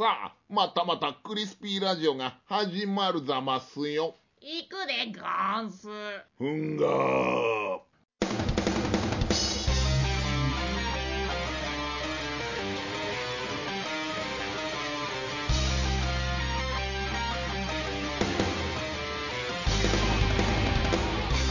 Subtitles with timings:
[0.00, 4.14] さあ、またまたクリスピーラジオが始まるざますよ。
[4.40, 5.20] 行くでゴ
[5.60, 5.88] ンス。
[6.38, 7.80] ふんがー。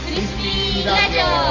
[0.06, 1.49] クリスピーラジオ。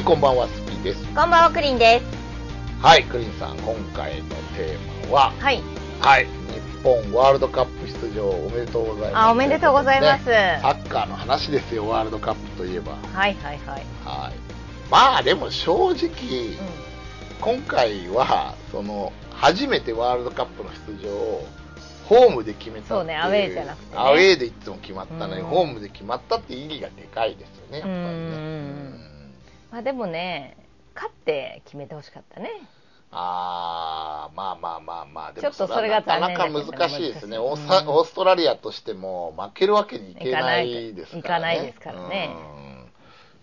[0.00, 1.04] はい、こんばんは、スピーです。
[1.08, 2.06] こんばんは、クリンです。
[2.80, 5.62] はい、クリンさん、今回のテーマは、はい。
[6.00, 6.30] はい、日
[6.82, 9.26] 本ワールドカップ出場おめでとうございます。
[9.26, 10.26] あ、おめでとうございます。
[10.30, 12.92] ねサッカーの話ですよ、ワールドカップといえば。
[12.92, 13.84] はいはいはい。
[14.06, 14.34] はい。
[14.90, 15.98] まあでも正直、う
[17.42, 21.46] 今回は、その、初めてワールドカップの出場を、
[22.06, 28.49] ホームで決めたってそうねアウェーじゃなくてねアウェーでいつも決まったのに、うんホームで決まったって意義がでかいですよね、やっぱりね。
[29.70, 30.56] まあでもね、
[30.94, 32.50] 勝って決めてほしかったね。
[33.12, 41.20] あー、まあまあまあまあ、でちょっとそれが残念だけどなかなか難しいですね、オースオーストラリアとしても負けるわけにいけないですからね。
[41.20, 42.30] いかないですからね。
[42.64, 42.69] うん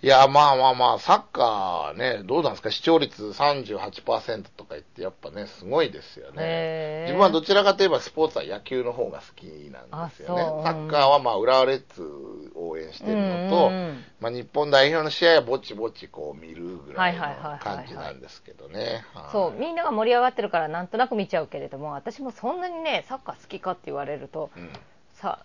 [0.03, 7.05] いや、まあまあまあ、サッカーね、どうなんですか、視聴率38%とか言って、やっぱね、すごいですよね。
[7.07, 10.43] 自分はどちらかといえばスポーツは野球の方が好きなんですよね。
[10.63, 13.71] サッカーはまあ、浦和レッズを応援してるのと、
[14.19, 19.03] まあ、日本代表の試合はぼちぼちこう見るぐらいの感じなんですけどね。
[19.15, 19.31] はい。
[19.31, 24.69] そう、みんなが盛り上がってるからなんとなく見ちゃうけれども、私もそんなにね、サッカー好きかって言われると、うん。
[25.15, 25.39] さ、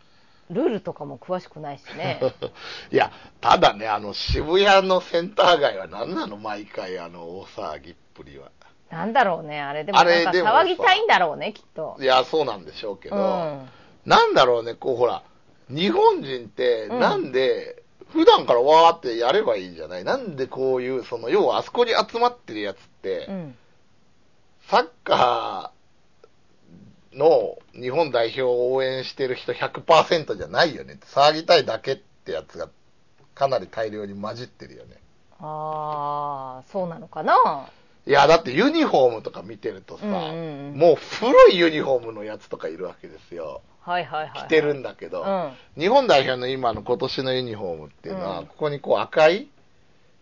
[0.51, 2.21] ルールとかも詳しくないしね。
[2.91, 6.37] いや、ただね、あの、渋谷のセンター街は何なの？
[6.37, 8.51] 毎回、あの、大騒ぎっぷりは。
[8.91, 11.97] なんだろうね、あれでも騒ぎたいんだろうね、きっと。
[11.99, 13.69] いや、そうなんでしょうけど、うん。
[14.05, 15.23] なんだろうね、こう、ほら、
[15.71, 17.83] 日本人って、うんなんで、
[18.13, 20.05] 普段からわーってやればいいんじゃない？
[20.05, 23.57] なんでこういう、その、要はあそこに集まってるやつって、うん。
[24.69, 25.82] サッカー
[27.15, 32.69] の日本代表を応援してる人100%じゃないよねって、騒ぎたいだけってやつが
[33.35, 34.97] かなり大量に混じってるよね。
[35.41, 37.69] ああ、そうなのかな
[38.07, 43.63] いや、だってユニフォームとか見てるとさ、うんうんうんもう古いユニフォームのやつとかいるわけですよ。
[43.81, 44.47] はいはいはい。
[44.47, 49.49] 着てるんだけど、うん日本代表の今の今年のユニフォームっていうのは、うんここにこう赤い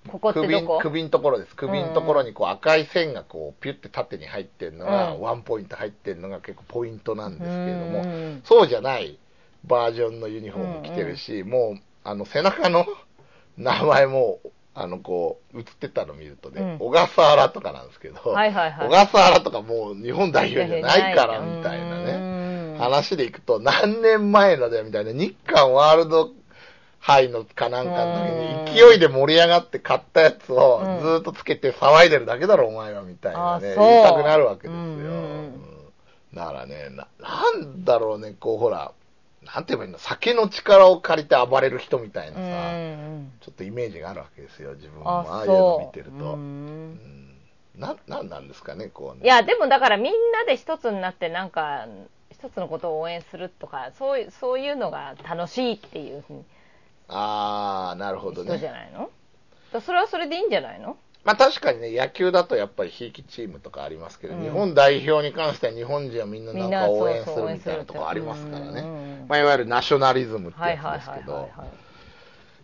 [0.08, 1.54] ここってど首こ首のところです。
[1.54, 5.20] 首のところにこう赤い線がこうピュって縦に入ってるのが、うん。
[5.20, 8.42] ワンポイント入ってるのが結構ポイントなんですけれども、うん。
[8.44, 9.18] そうじゃない
[9.64, 12.86] バージョンのユニフォーム着てるし、もうあの背中の
[13.58, 14.40] 名前も、
[14.72, 16.78] あのこう、映ってたの見るとね、うん。
[16.78, 18.88] 小笠原とかなんですけど、はいはいはい。
[18.88, 26.30] 小笠原とかもう日本代表じゃないからみたいなね、ね話でいくと何年前のだよみたいな、日韓ワールド
[27.00, 28.26] 杯のかなんかの
[28.66, 31.00] 時に勢いで盛り上がって買ったやつをうん。
[31.00, 34.80] ずーっとつけて騒いでるだけだろお前はみたいなね、言いたくなるわけですよ。
[36.34, 38.92] だからねな、なんだろうね、こうほら、
[39.42, 42.40] なんて言えばいいの、酒の力を借りて暴れる人みたいなうさ、
[42.76, 45.50] んちょっとイメージがあるわけですよ、自分もあああいう。
[45.50, 46.36] の見てると。
[47.76, 49.24] な、なんなんですかね、こうね。
[49.24, 51.86] いやでもだからみんなで一つになってなんか
[52.30, 56.44] 一つのことを応援するとかそういうそういうのが楽しいっていうふうに
[57.10, 58.78] あー、なるほど人じゃね。
[58.78, 59.10] ないの？
[59.72, 60.96] だそれはそれでいいんじゃないの？
[61.24, 69.24] まあ確かにね、野球だとやっぱりひいきチームとかありますけど、うん日本代表に関しては日本人はみんななんみんなか応援するみたいなとこありますからね。
[69.28, 71.34] まあいわゆるナショナリズムってはいやはいはいはいつですけど。
[71.34, 71.50] はい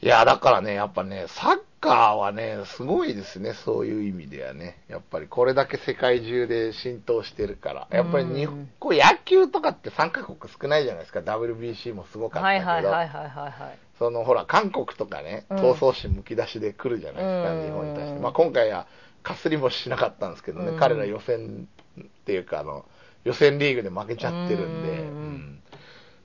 [0.02, 4.76] いや、だからね、やっぱね、サッカーはね、すごいですね、そういう意味ではね。
[4.88, 7.88] やっぱりこれだけ世界中で浸透してるから。
[7.90, 11.20] やっぱり日本うんこう野球とかって参加国少ないじゃないですか。
[11.20, 12.68] WBC もすごかったはいけど。
[12.68, 15.56] はいはいはいはいはいそのほら、韓国とかね、うん。
[15.58, 17.62] 闘争心むき出しで来るじゃないですか、うん。
[17.64, 18.20] 日本に対して。
[18.20, 18.86] まあ今回は
[19.22, 20.78] かすりもしなかったんですけどね、うん。
[20.78, 21.68] 彼ら予選
[22.00, 22.84] っていうか、あの、
[23.24, 25.62] 予選リーグで負けちゃってるんで、うんうん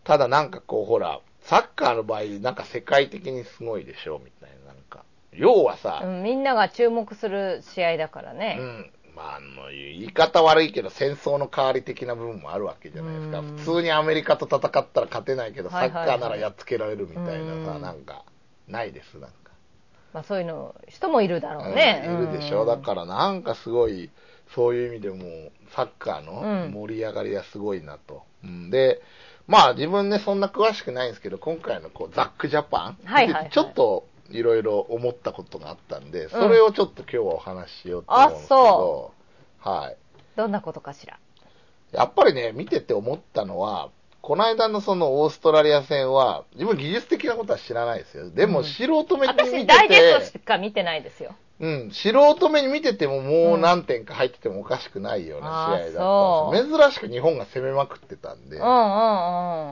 [0.03, 5.05] ただなんかこうほら、サッカーの場合、なんか世界的にすごいでしょ、みたいな、なんか。
[5.31, 8.91] 要はさ、うんみんなが注目する試合だからうね、ん。
[9.15, 13.39] まあ、あの、言い方悪いけど、戦争の代わり的な部分もあるわけじゃないですか。
[13.39, 13.57] うん。
[13.57, 17.81] 普通にアメリカと戦ったら勝てないけど、サッカーならやっつけられるみたいなさ、うん。
[17.81, 18.23] なんか、
[18.67, 19.51] ないです、なんか。
[20.13, 22.61] まあ、そういうの人もいるだろうね、うんいるでしょ。
[22.61, 22.67] うん。
[22.67, 24.09] だからなんかすごい、
[24.53, 26.71] そういう意味でも、サッカーのうん。
[26.71, 28.23] 盛り上がりがすごいなと。
[28.43, 28.69] うん。
[28.69, 29.01] で、
[29.47, 33.49] まあ自分ね、そんな詳しくないんですけど、今回のこうザックジャパン、はいはいはい。
[33.51, 39.13] ちょっといろいろ思ったことがあったんで、それをちょっと今日はお話ししようと思うんですけあど、
[39.59, 39.97] はい。
[40.35, 41.19] どんなことかしら？
[41.91, 43.89] やっぱりね、見てて思ったのは、
[44.21, 48.29] この間のそのオーストラリア戦は、自分技術的なことは知らないですよ。
[48.29, 51.35] でもうん素人目に見てて、私、ダイジェストしか見てないですよ。
[51.59, 56.79] うん、素人目に見ててももう何点か入っててもおかしくないような試合だったんですよ。
[56.79, 58.57] 珍しく日本が攻めまくってたんで。
[58.57, 58.71] うんうんうん。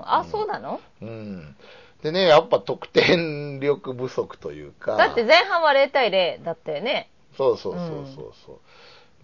[0.06, 0.80] あ、そうなの？
[1.02, 1.56] うん。
[2.02, 4.96] でね、やっぱ得点力不足というか。
[4.96, 7.10] だって前半は0対0だったよね。
[7.38, 8.60] そうそうそうそうそう。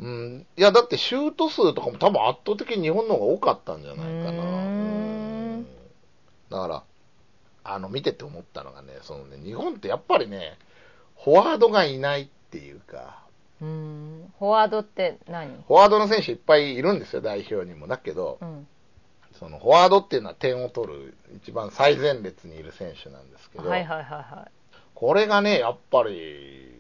[0.06, 0.46] うん。
[0.58, 4.44] いや、だってシュート数とかも多分圧倒的に日本の方が多かったんじゃないかな。
[4.44, 5.68] うん
[6.50, 6.84] だから、
[7.64, 10.58] あの、見てて思ったのがね、そのね、日本ってやっぱりね、
[11.24, 13.24] フォワードがいないっていうか、
[13.62, 14.34] うん。
[14.38, 15.64] フォワードって何？
[15.68, 17.88] フォワードの選手いっぱいいるんですよ、代表にも。
[17.88, 18.68] だけど、うん。
[19.40, 24.52] そのフォワードっていうのは点を取る一番最前列にいる選手なんですけど、はいはいはいはい。
[24.94, 26.74] これがね、やっぱり、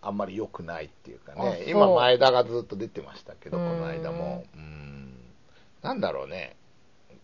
[0.00, 4.44] あんまり良くないっていうかあね、今、前田がずっと出てましたけど、こうんの間も。
[4.54, 5.14] うん
[5.82, 6.56] なんだろうね、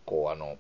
[0.07, 0.57] こう、あの、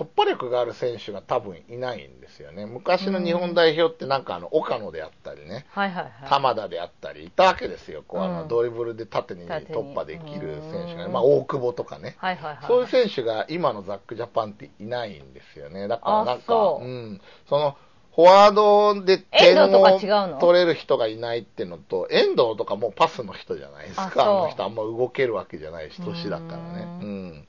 [0.00, 2.64] 突破力がある選手が多分いないんですよね。
[2.64, 6.12] 昔の日本代表ってなんかあの、岡野であったりね、はいはいはい。
[6.26, 8.02] 玉田であったりいたわけですよ。
[8.08, 12.14] こう、あの、うんドリブルで縦に突破できる選手がまあ、大久保とかね。
[12.16, 12.66] はいはいはい。
[12.66, 15.86] そういう選手が今のザックジャパンっていないんですよね。
[15.86, 17.20] だからなんか、ううん。
[17.46, 17.76] その、
[18.14, 20.38] フォワードで点を違うの？
[20.40, 24.10] 取れる人がいないっていうのと、遠藤とかもうパスの人じゃないですか。
[24.16, 26.86] あの人あんま動けるわけじゃないし、年だからね。
[27.02, 27.48] ううん。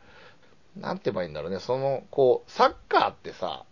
[0.77, 1.59] なんて言えばいいんだろうね。
[1.59, 3.65] その、こう、サッカーってさ、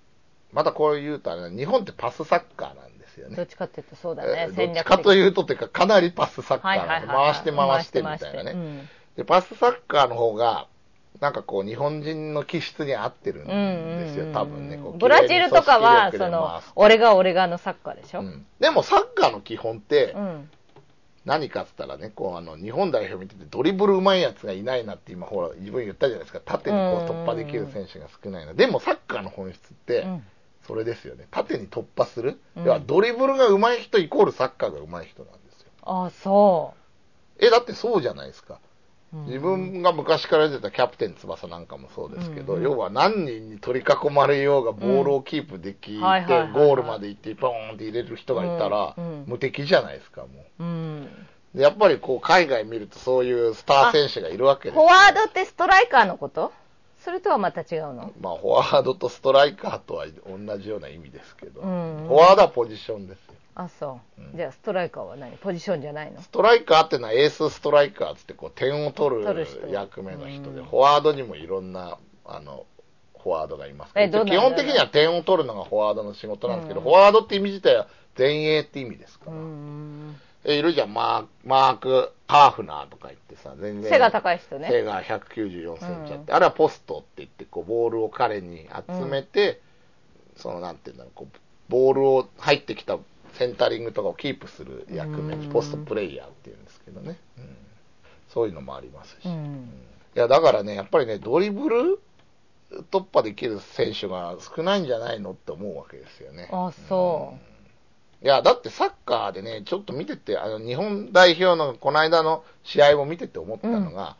[0.51, 3.45] またこう言うとあれだ日本ってパスサッカーなんですよねどっ。
[3.45, 4.53] ちかっていうとそうだえね。
[4.53, 7.33] ーどっちかとういうと、っていうか、かなりパスサッカーはいなんで、はいはいはい。
[7.33, 8.51] 回して回してみたいなね。
[8.51, 10.67] してで、パスサッカーの方が、
[11.21, 13.53] なんかこう、日本人の気質に合ってるんうんう
[14.01, 14.77] んですよ、うん多分ね。
[14.77, 18.21] こうブラジルとかは、その俺が俺がのサッカーでしょ。
[18.21, 20.49] うんでもサッカーの基本ってう、ん。
[21.29, 26.41] 何かっつったらね、こう、あの、日本代表見てて、ドリブルうまいやつがいないなって今、ほら、自分言ったじゃないですか。
[26.43, 28.55] 縦にこう突破できる選手が少ないな。
[28.55, 30.23] でもサッカーの本質って、うん
[30.67, 31.27] それですよね。
[31.31, 32.39] 縦に突破する。
[32.55, 35.71] うん要は、ドリブルが上手い人イコールサッカーが上手い人なんですよ。
[35.81, 36.73] あ、そ
[37.39, 38.59] え、だってそうじゃないですか。
[39.11, 49.23] 自分が昔から出てたキャプテン翼なんかもそうですけど、うんうん要は何人に取り囲まれようがボールをキープできて、ゴールまで行って、ポーンって入れる人がいたら、うんうん。
[49.25, 50.27] 無敵じゃないですか、も
[50.59, 50.63] う。
[50.63, 51.09] ん。
[51.55, 51.57] う。
[51.57, 56.51] でやっぱりこう、海外見るとそういうスター選手がいるわけですフォワードってストライカーのこと？
[57.03, 58.11] それとはまた違うの？
[58.19, 62.05] まあ、フォワードとストライカーとは同じような意味ですけど、うん。
[62.07, 63.17] フォワードはポジションです。
[63.25, 63.28] よ。
[63.63, 64.21] あ、そう。
[64.21, 64.37] うん。
[64.37, 65.35] じゃあ、ストライカーは何？
[65.37, 66.21] ポジションじゃないの？
[66.21, 69.23] ストライカーってのはエースストライカーっつってこう点を取る
[69.69, 70.65] 役目の人で、うん。
[70.65, 72.65] フォワードにもいろんなあの
[73.21, 73.93] フォワードがいます。
[73.93, 76.85] 基本的には点を取るのがフォワードの仕事なんですけど、うん。
[76.85, 80.15] フォワードって意味自体は前衛って意味ですかうら、ん。
[80.45, 80.93] えいるじゃん。
[80.93, 83.91] マーマーク・ハーフナーとか言ってさ全然。
[83.91, 84.69] 背が高い人ね。
[84.71, 89.59] 背が194センチあって、あれはポストって言ってこうボールを彼に集めて、
[90.37, 92.97] そのなんていうんだろうこうボールを入ってきた
[93.33, 95.49] センタリングとかをキープする役目うん。
[95.49, 97.57] ポストプレイヤーっていうんですけどね、うん。
[98.29, 99.69] そういうのもありますし、ういん。
[100.15, 101.99] やだからねやっぱりねドリブル
[102.91, 106.49] 突破できる選手が少ないんじゃないのって思うわけですよね。
[106.51, 107.33] あ、そ
[108.21, 108.25] う。
[108.25, 114.17] いや、だってサッカーでね、ちょっと見てて、あの、日本代表のこの間の試合を見てて思ったのが、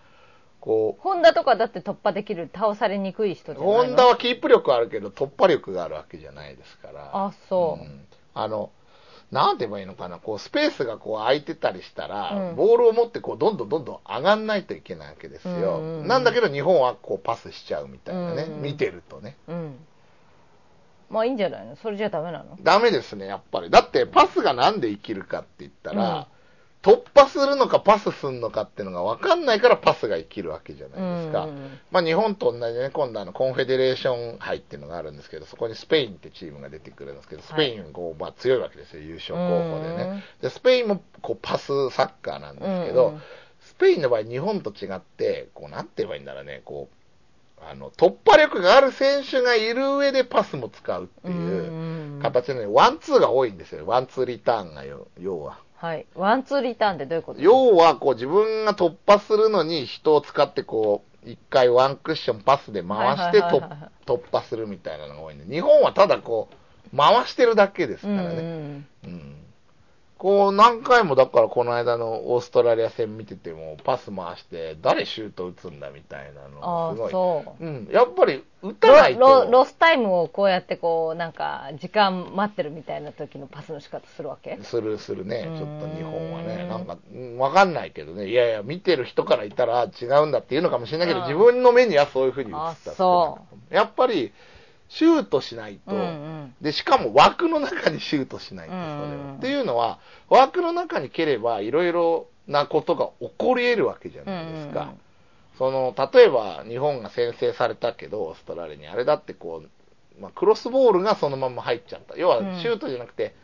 [0.62, 3.84] こう、ホンダとかだって突破できる、倒されにくい人じゃないの？
[3.84, 7.12] ホンダはキープ力あるけど、突破力があるわけじゃないですから。
[7.14, 7.84] あ、そう。
[7.84, 8.06] ん。
[8.34, 8.72] あの、
[9.32, 15.52] なんて言えばいいのかな、こう、スペースがこう空いてたりしたら、うんボールを持ってこう、どんどんどんどん上がんないといけないわけですよ。
[15.52, 19.38] うんうんうんなんだけど、日本はこう、パスしちゃうみたいなね、うんうん見てるとね。
[19.48, 19.78] うん。
[21.10, 21.76] まあいいんじゃないの？
[21.76, 22.58] それじゃダメなの？
[22.62, 23.70] ダメですね、やっぱり。
[23.70, 26.28] だって、パスがなんで生きるかって言ったら、
[26.82, 31.46] 突破するのかパスするのかっていうのが分かんないからパスが生きるわけじゃないですか。
[31.46, 40.24] うんまあ日本と同じでね、今度あのコンフェデレーション杯っていうのがあるんですけど、そこにスペインってチームが出てくるんですけど、スペインこう、まあ強いわけですよ、優勝候補でね。
[40.42, 43.22] で、スペインもこうパスサッカーなんですけど、うんうん
[43.62, 53.86] スペインの場合日本と違って、こうなんて言えばいいんだろうね、こう、あの、突破力がある選手がいる上でパスも使うっていう形のね、ワンツーが多いんですよ。
[53.86, 55.60] ワンツーリターンがよ要は。
[55.82, 56.06] はい。
[56.14, 57.42] ワンツーリターンってどういうこと？
[57.42, 66.50] 要は、こう自分が突破するのに人を使ってこう、一回ワンクッションパスで回して突突破するみたいなのが多いんで、日本はただこ
[66.94, 68.30] う、回してるだけですからね。
[68.30, 69.36] うんうん
[70.20, 77.12] こう何回もだからこの間のオーストラリア戦見ててもパス回して誰シュート打つんだみたいなあのあすごい。
[77.12, 77.66] そう。
[77.66, 77.90] うん。
[77.90, 79.48] やっぱり打たないと。
[79.50, 84.60] ロスタイムをこうやってこうなんか時間待ってるみたいな時のパスの仕方するわけ？
[84.62, 85.58] するするねう、ん。
[85.58, 91.26] ちょっと日本はね、なんか、うんわかんないけどね、いやいや、見てる人からいたら違うんだっていうのかもしれないけど、うん。
[91.28, 94.34] 自分の目にはそういうふうに映ったあそやっぱり、
[94.90, 99.36] シュートしないと、うんうんで、しかも枠の中にシュートしないと、それうんうんうんは。
[99.38, 104.82] っていうのは、枠の中に蹴れば、いろいろなことが起こり得るわけじゃないですか。
[104.82, 105.00] うんうんうん
[105.60, 112.16] その、例えば、日本が先制されたけど、オーストラリアに、あれだってこう、まあ、クロスボールがそのまま入っちゃった。
[112.16, 113.36] 要はうん、シュートじゃなくて、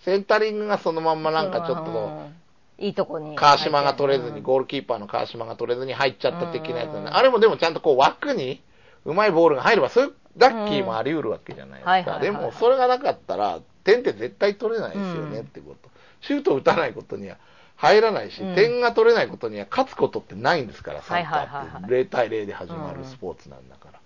[0.00, 2.36] センタリングがそのまんまなんかちょっと、うん
[2.78, 6.98] いいとこに川島が取れずに、うんゴールキーパーの川島が取れずに入っちゃった的なやつだね。
[6.98, 8.60] うんうんあれもでもちゃんとこう枠に
[9.04, 12.18] うまいボールが入れば、そういうラッキーもあり得るわけじゃないですか。
[12.20, 15.90] でもそれがなかったら、点って絶対取れないですよねうんってこと。
[16.20, 17.36] シュートを打たないことには
[17.76, 24.00] 入らないし、うん点が取れないことには勝つことってないんですから、サッカーって0対0で始まるスポーツなんだから。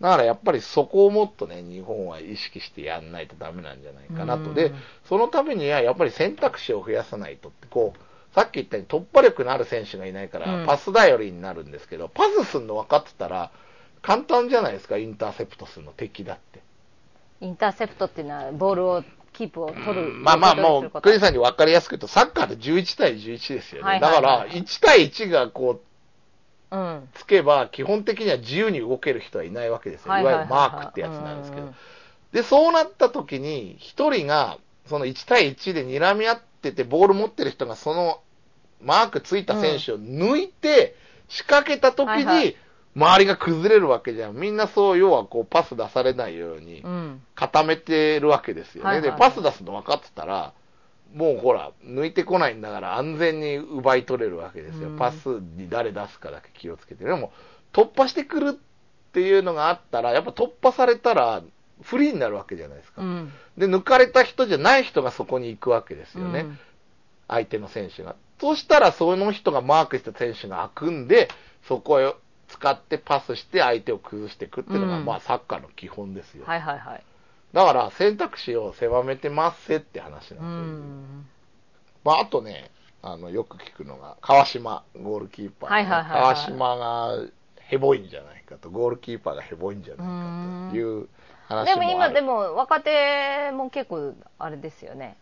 [0.00, 4.44] だからやっぱりそこをもっとね、日本は意識してやんないとダメなんじゃないかなと。
[4.44, 4.72] うんで、
[5.06, 13.50] そのためにはやっぱり選択肢を増やさないとって、こう、さっき言ったように突破力のある選手がいないから、うんパス頼りになるんですけど、パスすんの分かってたら、
[14.02, 16.60] 簡単じゃないですか、インターセプトするの敵だって。
[17.40, 23.88] インターセプトっていうのはボールをキープを取るまあまあもう、クリスささんに分かりやすく言うと、サッカーで11対11ですよね。
[23.88, 25.80] はいはいはいだから、1対1がこ
[26.70, 30.18] う、ん、つけば、基本的には自由に動ける人はいないわけですよ。
[30.18, 31.72] いわゆるマークってやつなんですけど。
[32.32, 38.20] で、そうなった時に、一人が、その1対1で睨み合ってて、ボール持ってる人がその
[38.82, 40.96] マークついた選手を抜いて、
[41.28, 42.56] 仕掛けた時はいはいに、
[42.96, 44.36] 周りが崩れるわけじゃん。
[44.36, 48.88] みんなそう、要はこう、パス出されないようにう、ん固めてるわけですよね。
[48.88, 50.52] はいはいで、パス出すの分かってたら、
[51.14, 54.90] もうほら、抜いてこないんだから安全に奪い取れるわけですよ。
[54.90, 57.04] うんパスに誰出すかだけ気をつけて。
[57.04, 57.32] でも、
[57.72, 61.42] 突破してくるっていうのがあったら、やっぱ突破されたら、
[61.82, 63.02] フリーになるわけじゃないですか。
[63.02, 66.40] うんで、抜かれた人じゃない人がそこに行くわけですよね。
[66.40, 66.58] うん
[67.32, 68.16] 相手の選手が。
[68.40, 71.28] そしたら、その人がマークした選手が開くんで、
[71.68, 72.12] そこへ
[72.50, 75.04] 使ってパスして相手を崩していくっていうのが、うん。
[75.04, 76.44] まあ、サッカーの基本ですよ。
[76.46, 77.02] はいはいはい。
[77.52, 80.38] だから、選択肢を狭めてますって話なんですよ。
[80.38, 81.26] うん。
[82.04, 82.70] まあ、あとね、
[83.02, 85.70] あの、よく聞くのが、川島、ゴールキーパー。
[85.70, 86.20] の、はいはいはいはい。
[86.22, 87.16] 川島が
[87.60, 91.08] ヘボいんじゃないかと、ゴールキーパーがヘボいんじゃないかという
[91.46, 91.66] 話もある。
[91.66, 95.16] でも今でも若手も結構あれですよね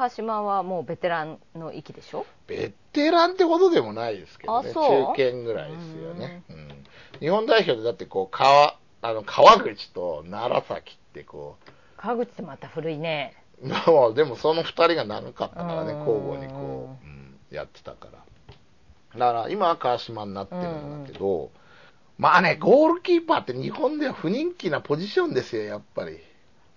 [0.00, 2.24] 川島はもうベテランの域でしょ？
[2.46, 6.42] ベテランってことでもないですけどね、中堅ぐらいですよね。
[6.48, 6.84] うん。
[7.20, 11.58] 日本代表でだってこう、川、あの、川口と楢崎ってこ
[11.98, 13.36] 川口ってまた古いね。
[13.60, 15.98] う、まあでもその二人が長かったからね、うん。
[15.98, 19.18] 交互にこう、うんやってたから。
[19.18, 21.50] だから今は川島になってるんだけど、
[22.16, 26.20] まあね、ゴールキーパーって日本では不人気なポジションですよ、やっぱり。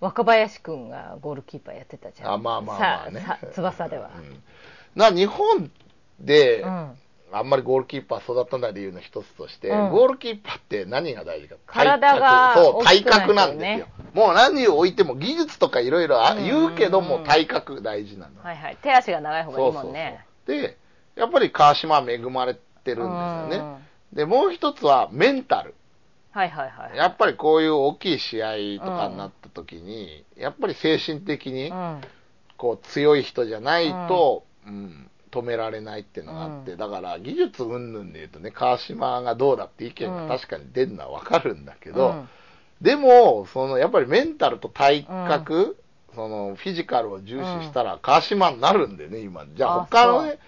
[0.04, 2.32] 若林くんがゴールキーパーやってたじゃん。
[2.32, 3.26] あまあまあまあね。
[3.54, 4.10] 翼では。
[4.14, 4.34] うん。
[4.96, 5.70] だから日本
[6.20, 6.90] で、うん。
[7.32, 9.90] あんまりゴールキーパー育たない理由の一つとして、うん。
[9.90, 11.56] ゴールキーパーって何が大事か。
[11.66, 12.64] 体が体格。
[12.64, 13.86] そう、体格なんですよ。
[14.12, 16.44] もう何を置いても技術とかいろいろうん。
[16.44, 18.42] 言うけども、体格大事なの。
[18.42, 18.76] はいはい。
[18.82, 20.26] 手足が長い方がいいもんね。
[20.46, 20.68] そうそうそう。
[20.68, 20.78] で、
[21.16, 23.56] やっぱり川島は恵まれてるんですよね。
[24.12, 24.16] うん。
[24.16, 25.74] で、もう一つはメンタル。
[26.34, 26.96] はいはいはい。
[26.96, 28.48] やっぱりこういう大きい試合
[28.84, 32.00] とかになった時に、やっぱり精神的にうん。
[32.56, 35.10] こう強い人じゃないと、うん。
[35.34, 42.28] 止められないっていうのがあって、うだから技術云々で言うとね、川島がどうだって意見が確かに出るのはわかるんだけど、うん。
[42.80, 45.76] でも、そのやっぱりメンタルと体格、
[46.14, 49.44] そのフィジカルを重視したら川島になるんでね、今。
[49.56, 50.38] じゃあ他のね、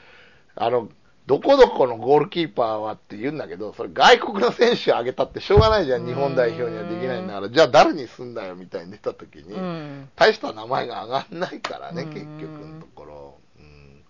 [0.54, 0.88] あの、
[1.26, 10.09] どこどこのゴールキーパーはって言うんだけど、それ外国の選手を挙げたってしょうがないじゃん、日本代表にはできないんだから、じゃあ誰にすんだよみたいに出た時に、うん。
[10.14, 12.09] 大した名前が上がんないからね、うん。
[12.11, 13.35] 結局のところ。
[13.59, 14.04] うん。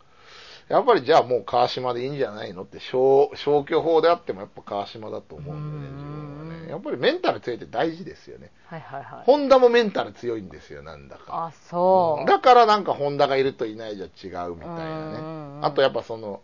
[0.69, 5.97] やっぱりじゃあもう川島でいいんじゃないのって消消去法であってもやっぱ川島だと思うんでね、うん。
[5.97, 6.71] 自分はね。
[6.71, 8.51] やっぱりメンタル強いって大事ですよね。
[8.67, 9.25] はいはいはい。
[9.25, 11.47] ホンダもメンタル強いんですよ、なんだか。
[11.47, 12.29] あそう。
[12.29, 15.19] だからなんかホンダがいるといないじゃ違うみたいなね。
[15.19, 15.61] うん。
[15.63, 16.43] あとやっぱその、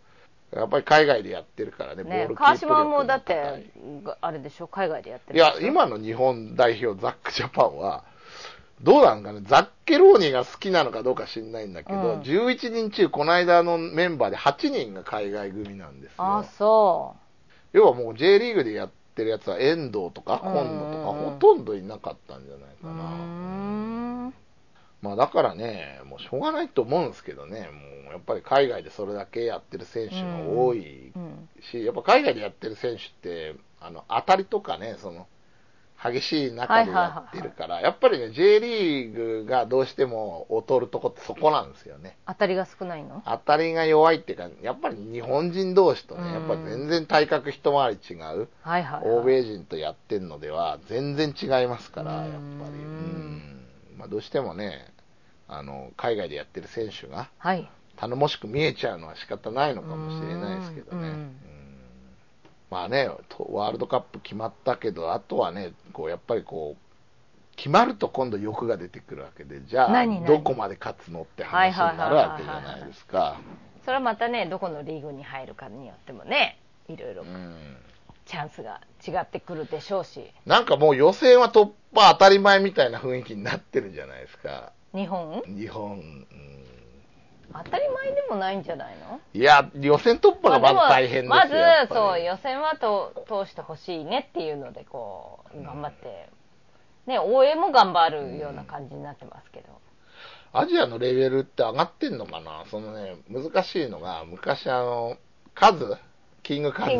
[0.55, 3.71] やっぱり海外でやってるからね、川島もだって
[4.21, 8.03] あれでしょ海外でやってるいや、今の日本代表ザックジャパンは、
[8.81, 12.21] どうなんかね、ザッケローニが好きなのかどうか知んないんだけど、うん。
[12.21, 16.15] 11人中、この間のメンバーで8人が海外組なんですよ。
[16.17, 17.15] あそ
[17.71, 23.09] 要はもう J リーグでやってるやつは遠藤とかうん今野とかほとんどいなかったんじゃないうかな。
[24.22, 24.22] ん
[25.03, 27.69] まあだからね、もうしょうがないと思うんですけどね、
[28.03, 35.27] もうやっぱり海外でそれだけやってる選手が多いうんし、やっぱ海外でやってる選手って、あの当たりとかね、その
[36.01, 42.15] 激しい中でやってるから、やっぱりね、J リーグがどうしても劣るとこってそこなんですよね。
[42.25, 43.21] 当たりが少ないの？
[43.25, 48.47] 当たりが弱いっていうか、やっぱり日本人同士とね、やっぱり全然体格一回り違う。
[48.61, 49.09] はいはい、はい。
[49.17, 52.81] 欧米人とやってるのでは全然違いますから、うんやっぱり。
[52.81, 53.49] うん
[53.97, 54.91] まあ、どうしてもね、
[55.57, 57.69] あの、海外でやってる選手がはい。
[57.95, 61.13] 頼もしく見えちゃうのは仕方ないのかもしれないですけどね。
[62.71, 73.39] まあね、とワールドカップ決まったけど、あとはね、こう、やっぱりこう、決まると今度欲が出てくるわけで、じゃあどこまで勝つのって話になるわけじゃないですか。
[73.85, 76.57] それはまたね、どこのリーグに入るかによってもね、
[76.87, 77.77] いろいろうん
[78.25, 84.71] チャンスが違ってくるでしょうし、なんかもう予選は突破当たり前みたいな雰囲気になってるじゃないですか。
[84.93, 85.41] 日本？
[85.47, 86.27] 日本、うん。
[87.51, 89.19] 当たり前でもないんじゃないの？
[89.33, 91.29] いや、予選突破がまず大変ですよ。
[91.29, 96.29] まあまず、そう、予選はと通してほしいねっていうので、こう、頑張って、
[97.05, 99.67] ね、応援も頑張るような感じになってますけど。
[100.53, 102.65] アジアのレベルって上がってんのかな？
[102.69, 105.17] そのね、難しいのが、昔あの、
[105.55, 105.97] カズ？
[106.43, 106.91] キングカズ？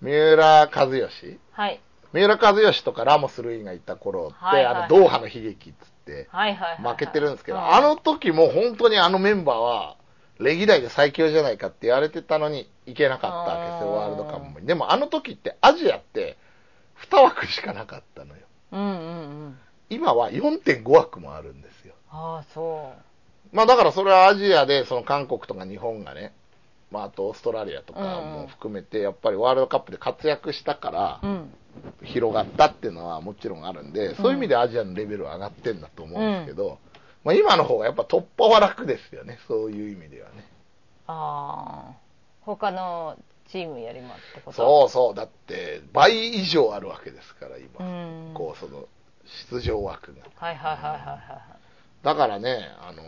[0.00, 1.80] 三浦和義はい。
[2.12, 4.84] 三浦和義とかラモス・ルイがいた頃って、はいはいはい。
[4.84, 5.88] あの、ドーハの悲劇っつっ
[6.82, 9.96] 負けてるんですけど、うあの時も本当にあのメンバーは、
[10.38, 14.66] 歴代で最強じゃないかって言われてたのに、いけなかったわけですよ、ワールドカップも。
[14.66, 16.36] でもあの時って、アジアって、
[17.10, 18.42] 2枠しかなかったのよ。
[18.72, 18.92] うんうんう
[19.48, 19.58] ん。
[19.90, 21.94] 今は4.5枠もあるんですよ。
[22.10, 22.92] ああ、そ
[23.52, 26.32] まあだからそれはアジアで、その韓国とか日本がね、
[26.90, 31.20] まああとオーストラリアとかも含めて、やっぱりワールドカップで活躍したから。
[32.02, 36.80] 広がったっていうのはもちろんあるんで、そういう意味でアジアのレベルは上がってんだと思うんですけど、
[37.22, 40.44] まあ今の方がやっぱ突破は楽ですよね、そういう意味ではね。
[41.06, 41.96] ああ。
[42.40, 43.16] 他の
[43.52, 44.56] チームやりますってこと？
[44.56, 47.86] そうそう、だって倍以上あるわけですから、う今。
[48.32, 48.34] ん。
[48.34, 48.86] こう、その、
[49.52, 50.22] 出場枠が。
[50.34, 51.20] はいはいはいはいはい。
[52.02, 53.02] だからね、あの、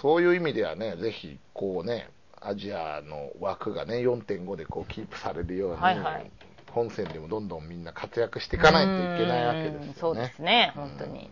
[0.00, 2.08] そういう意味ではね、ぜひ、こうね、
[2.40, 6.30] アジアの枠がね、4.5でこうキープされるように、はいはい
[6.70, 9.86] 本戦でもどんどんみんな活躍していかないといけないわけですよね。
[9.88, 11.28] うんそうですね、本当に。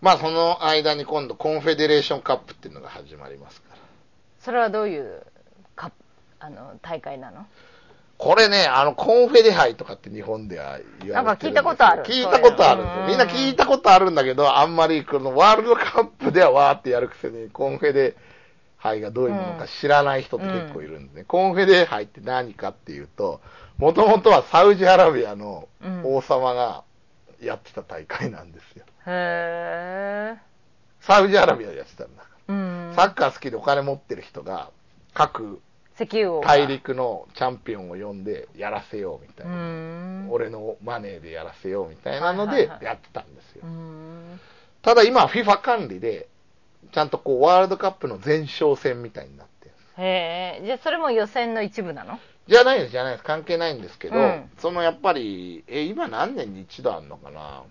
[0.00, 3.76] まあその間に今度コンフェデレーションカップっていうのが始まりますから。
[4.40, 5.22] それはどういう
[5.76, 5.96] カップ
[6.40, 7.44] あの大会なの？
[8.16, 13.06] これね、あの、コンフェデ杯とかって日本では言われてなんか聞いたことある聞いたことあるんですよ。
[13.08, 18.16] みんな聞いたことあるんだけど、あんまりこのワールドカップではわーってやるくせに、コンフェデ
[18.84, 21.24] 杯がどういうものか知らない人って結構いるんですね。
[21.24, 23.40] コンフェデ杯って何かっていうと、
[23.78, 25.68] もともとはサウジアラビアの
[26.04, 26.84] 王様が
[27.40, 28.84] やってた大会なんですよ。
[29.06, 30.38] へえ。
[31.00, 32.24] サウジアラビアでやってたんだ。
[32.48, 32.92] うん。
[32.94, 34.70] サッカー好きでお金持ってる人が、
[35.14, 35.62] 各。
[36.44, 40.26] 大陸のチャンピオンを呼んでやらせようみたいうな、ん。
[40.30, 44.40] 俺のマネーでやらせようみたいなのでやってたんですよ、うん。
[44.82, 46.26] ただ今は FIFA 管理で
[46.92, 49.66] ちゃんとこうワールドカップの前哨戦みたいになって。
[49.66, 50.64] るへえ。
[50.64, 52.18] じゃあそれも予選の一部なの？
[52.46, 53.24] じゃないですじゃないです。
[53.24, 54.50] 関係ないんですけど、うん。
[54.58, 57.62] そのやっぱりえ今何年に一度あるのかな？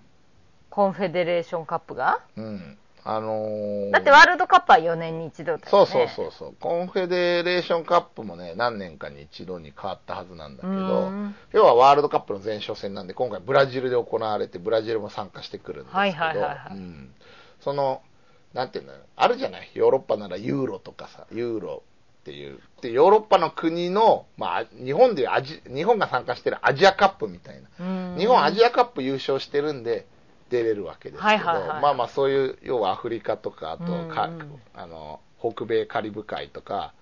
[0.70, 2.22] コンフェデレーションカップが？
[2.36, 2.78] うん。
[3.06, 5.64] あのーだってワールドカップは4年に一度だよね。
[5.70, 6.56] そうそうそうそう。
[6.58, 11.36] コンフェデレーションカップもね何年かに一度に変わったはずなんだけどうん。
[11.52, 16.78] 要はワールドカップの前哨戦なんで今回ブラジルで行われてブラジルも参加してくるんですけど、はいはいはいはい。
[16.78, 17.14] うん。
[17.60, 18.02] その
[18.54, 19.70] なんていうのあるじゃない？
[19.74, 21.84] ヨーロッパならユーロとかさユーロ
[22.22, 22.60] っていう。
[22.82, 27.70] でヨーロッパの国の、まあ、日本でアジ日本が参加してるアジアカップみたいな。
[27.80, 28.16] うん。
[28.18, 30.06] 日本アジアカップ優勝してるんで
[30.50, 31.82] 出れるわけですけど、はいはいはい。
[31.82, 34.60] まあまあそういう要はアフリカとかあとか、うん。
[34.74, 36.94] あの北米カリブ海とか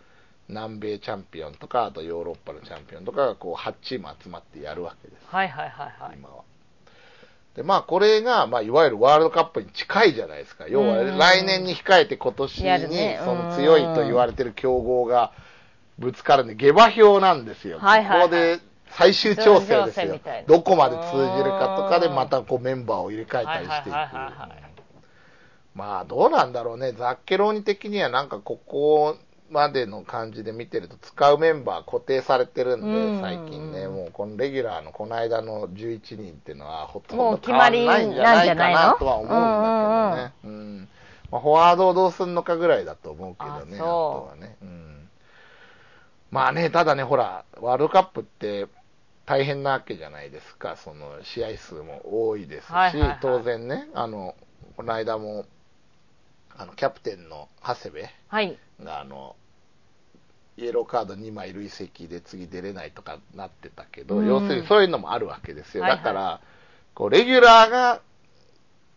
[0.47, 5.23] 南米チャンピオンとかあとヨーロッパのチャンピオンとかがこう8チーム集まってやるわけです。
[5.27, 6.17] はいはいはいはい。
[6.17, 6.43] 今は。
[7.55, 10.67] でまあこれが、まあ、いわゆるワールドカップに近いじゃないですか。
[10.69, 11.17] 要はうん。
[11.17, 15.33] 来年に控えて今年にその強いと言われてる強豪が
[15.99, 18.29] ぶつかるんで下馬評なんですよ、はいはいはい。
[18.29, 18.59] ここで
[18.91, 20.19] 最終調整ですよ。
[20.47, 21.03] どこまで通
[21.37, 23.95] じるかとかでまたこうメンバーを入れ替えたりしていく
[25.73, 26.53] まあどうなん。
[26.53, 29.17] だろうねザッケローニ的にはなんかここ
[29.51, 33.21] までの感じで見てると使うメンバー固定されてるんで、うん。
[33.21, 33.87] 最近ね。
[33.87, 40.55] もうこのレギュラーのこの間の11人っていうのはほとんど変わらまりないんじゃないかなとは思うんだけどね。
[40.55, 40.87] うん。
[41.31, 45.09] まあ、フォワードをどうするのかぐらいだと思うけどねあとはね、うん、
[46.29, 48.67] まあねただねほらワールドカップって
[49.25, 54.35] 大変なわけじゃないですかその試合数も多いですし、はいはいはい当然ねあの
[54.75, 55.45] この間も
[56.57, 58.57] あのキャプテンの長谷部はい。
[58.83, 59.35] があの
[60.61, 65.83] イエローカード2枚累積で次出れないとかなってたけど、うん要するにそういうのもあるわけですよ。
[65.83, 66.41] はいはいだから、
[66.93, 68.01] こう、レギュラーが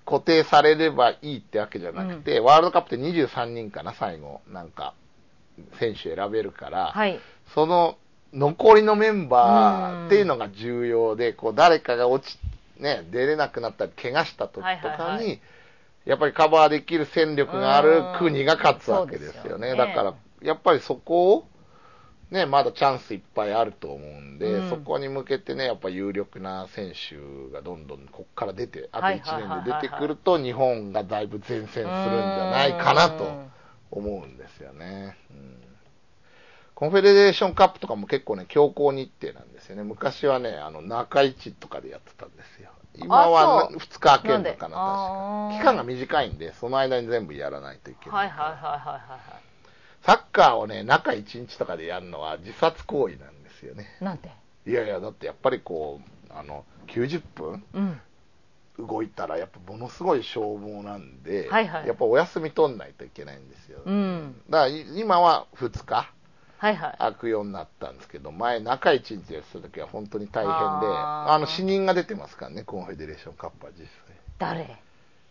[0.05, 4.42] 固定されればいいってわけじゃなくて、ワールドカップって23人かな、最後。
[4.50, 4.94] なんか、
[5.79, 7.18] 選手選べるから、はい。
[7.55, 7.96] その
[8.33, 12.38] 残りのメンバーっていうのが重要で、こう誰かが落ち、
[12.81, 15.40] ね、出れなくなったり、怪我した時とはいはいかはいに、
[16.05, 19.72] やっぱりカバーできる戦力がある国が勝つわけですよね。
[19.72, 21.48] ねだから、やっぱりそこを、
[22.30, 33.30] ね、まだチャンスいっぱいあると思うんで、うんそこに向けてね、やっぱ有力な選手がどんどんこっから出て、あとはい1はいはいはい年で出てくると、日本がだいぶ前線するんじゃないかなと
[33.90, 35.16] 思うんですよね。
[35.30, 35.64] うん
[36.74, 39.84] コンフェデレーションカップとかも結構ね、強行日程なんですよね。
[39.84, 42.70] 昔はね、あの、中1日とかでやってたんですよ。
[42.96, 48.16] 今はあそう2日空けるのかな、確か期間が短いんで、その間に全部やらないといけな。
[48.16, 49.43] はいいはいはいはいはい
[50.06, 53.96] サッカーをね、中1日とかでやるのは自殺行為なんですよね。
[54.00, 54.04] い。
[54.04, 54.30] なんて？
[54.66, 58.00] いやいや、だってやっぱりこう、あの、90分うん。
[58.76, 63.80] 動いたら、やっぱものすごい消耗なんで、はいはいやっぱお休み取んないといけないんですよ。
[63.84, 64.34] うん。
[64.50, 66.10] だからい今は2日。
[66.58, 66.96] はいはい。
[66.98, 73.88] 開くようになったんですけど、前、中1日でやってた時は本当に大変で、あの死人が出てますからね、コンフェデレーションカップは実際。
[74.38, 74.76] 誰？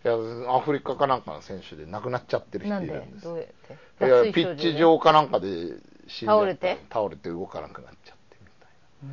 [0.06, 0.14] いや、
[0.54, 2.94] アフリカかなんかの選手で亡くなっちゃってる人ないんで？
[2.94, 3.24] るんです。
[3.24, 3.48] どうやっ
[4.00, 4.06] て？
[4.06, 5.48] いや、ピッチ上かなんかで
[6.08, 6.78] 死んじゃった倒れて？
[6.92, 9.10] 倒れて動かなくなっちゃってみたい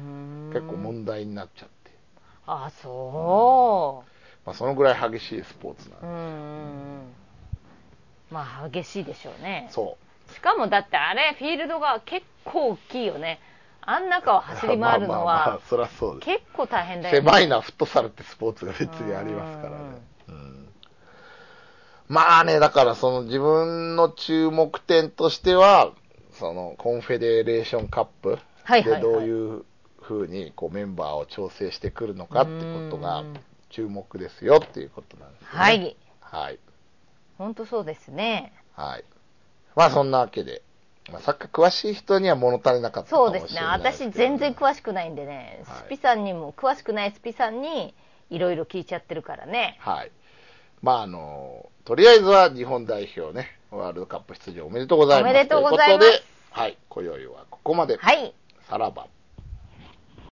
[0.52, 0.60] な。
[0.60, 1.90] 結構問題になっちゃって。
[2.46, 4.04] あ、そ
[4.44, 6.02] まあ、そのぐらい激しいスポーツなんう。
[6.02, 6.08] うで。
[6.08, 7.12] ーん。
[8.32, 9.68] まあ、激しいでしょうね。
[9.70, 9.96] そ
[10.34, 13.38] しかもだってあれ、フィールドが結構大きいよね。
[13.82, 14.40] あん中をう。
[14.42, 16.26] 走り回るのは、 そりゃそうです。
[16.26, 17.20] 結構大変だよね。
[17.20, 19.76] 狭いなフットサルってスポーツが別にありますからね。
[19.76, 20.02] うん
[22.10, 25.92] まあね、だからその自分の注目点としては、
[26.32, 29.64] そのコンフェデレーションカップでどういう
[30.02, 33.34] 風にこうメンバーを調整してくるのかってことがうん
[33.70, 35.58] 注目ですよっていうことなんですよね。
[35.58, 35.96] はい。
[36.20, 36.58] はい。
[37.38, 38.52] 本当そうですね。
[38.74, 39.04] はい。
[39.76, 40.62] まあそんなわけで、
[41.12, 43.42] まあ、サッカー詳しい人には物足りなかったかそうですね。
[43.42, 47.94] もしれないですけ私ど全然詳しくないんでね、はいスピさんにも、詳しくないスピさんに
[48.30, 49.76] いろいろ聞いちゃってるからね。
[49.78, 50.10] はい。
[50.82, 55.32] まああの、とりあえずは日本代表ね、ワールドカップ出場おめでとうございます。
[55.32, 57.96] おめでとうございますということで、はい、今宵はここまで。
[57.96, 58.32] はい。
[58.68, 59.08] さらば。